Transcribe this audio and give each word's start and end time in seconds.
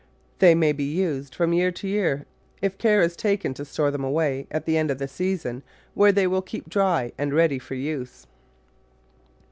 They 0.39 0.55
may 0.55 0.71
be 0.71 0.83
used 0.95 1.35
from 1.35 1.53
year 1.53 1.71
to 1.73 1.87
year 1.87 2.25
if 2.59 2.79
care 2.79 3.03
is 3.03 3.15
taken 3.15 3.53
to 3.53 3.63
store 3.63 3.91
them 3.91 4.03
away, 4.03 4.47
at 4.49 4.65
the 4.65 4.75
end 4.75 4.89
of 4.89 4.97
the 4.97 5.07
season, 5.07 5.61
where 5.93 6.11
they 6.11 6.25
will 6.25 6.41
keep 6.41 6.67
dry 6.67 7.11
and 7.19 7.35
ready 7.35 7.59
for 7.59 7.75
use. 7.75 8.25